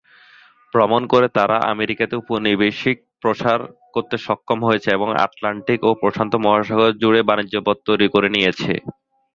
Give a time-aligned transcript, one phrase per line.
[0.73, 3.59] ভ্রমণ করে তারা আমেরিকাতে ঔপনিবেশিক প্রসার
[3.95, 8.71] করতে সক্ষম হয়েছে এবং আটলান্টিক ও প্রশান্ত মহাসাগর জুড়ে বাণিজ্য পথ তৈরি করে নিয়েছে।